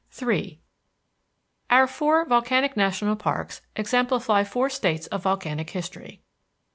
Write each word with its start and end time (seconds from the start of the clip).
III 0.19 0.59
Our 1.69 1.85
four 1.85 2.25
volcanic 2.25 2.75
national 2.75 3.15
parks 3.15 3.61
exemplify 3.75 4.43
four 4.43 4.67
states 4.67 5.05
of 5.05 5.21
volcanic 5.21 5.69
history. 5.69 6.21